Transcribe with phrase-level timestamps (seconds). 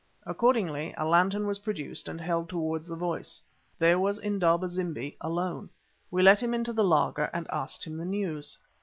[0.25, 3.39] Accordingly a lantern was produced and held towards the voice.
[3.77, 5.69] There was Indaba zimbi alone.
[6.09, 8.57] We let him into the laager and asked him the news.